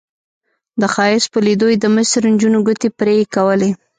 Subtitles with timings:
[0.81, 3.69] د ښایست په لیدو یې د مصر نجونو ګوتې پرې کولې.